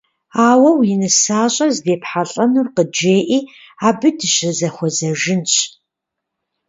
Ауэ 0.49 0.69
нысащӏэр 1.01 1.71
здепхьэлӀэнур 1.75 2.67
къыджеӀи, 2.75 3.39
абы 3.87 4.09
дыщызэхуэзэжынщ. 4.17 5.53